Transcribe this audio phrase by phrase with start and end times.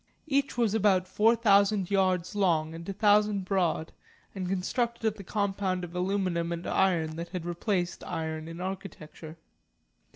[0.25, 3.91] Each was about four thousand yards long and a thousand broad,
[4.33, 9.37] and constructed of the compound of aluminum and iron that had replaced iron in architecture.